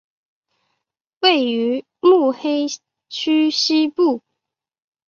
[1.21, 2.65] 位于目黑
[3.07, 4.23] 区西部。